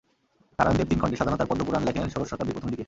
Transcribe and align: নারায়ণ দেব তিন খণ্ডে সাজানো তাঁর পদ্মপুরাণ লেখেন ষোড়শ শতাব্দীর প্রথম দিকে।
নারায়ণ 0.57 0.77
দেব 0.79 0.87
তিন 0.91 0.99
খণ্ডে 1.01 1.17
সাজানো 1.19 1.37
তাঁর 1.39 1.49
পদ্মপুরাণ 1.51 1.83
লেখেন 1.87 2.11
ষোড়শ 2.13 2.29
শতাব্দীর 2.31 2.55
প্রথম 2.55 2.69
দিকে। 2.71 2.79